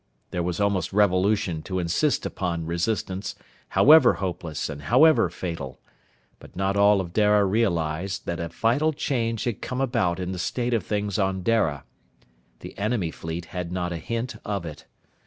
There 0.31 0.41
was 0.41 0.59
almost 0.59 0.93
revolution 0.93 1.61
to 1.61 1.77
insist 1.77 2.25
upon 2.25 2.65
resistance, 2.65 3.35
however 3.69 4.13
hopeless 4.15 4.67
and 4.67 4.81
however 4.81 5.29
fatal. 5.29 5.79
But 6.39 6.55
not 6.55 6.75
all 6.75 6.99
of 7.01 7.13
Dara 7.13 7.45
realized 7.45 8.25
that 8.25 8.39
a 8.39 8.47
vital 8.47 8.93
change 8.93 9.43
had 9.43 9.61
come 9.61 9.79
about 9.79 10.19
in 10.19 10.31
the 10.31 10.39
state 10.39 10.73
of 10.73 10.83
things 10.83 11.19
on 11.19 11.43
Dara. 11.43 11.83
The 12.61 12.75
enemy 12.79 13.11
fleet 13.11 13.45
had 13.53 13.71
not 13.71 13.93
a 13.93 13.97
hint 13.97 14.37
of 14.43 14.65
it. 14.65 14.87